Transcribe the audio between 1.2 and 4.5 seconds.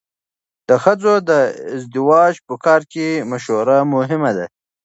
د ازدواج په کار کې مشوره مهمه ده.